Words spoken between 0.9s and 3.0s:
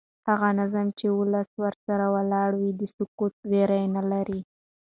چې ولس ورسره ولاړ وي د